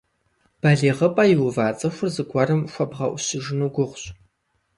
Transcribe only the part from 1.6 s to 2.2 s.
цӀыхур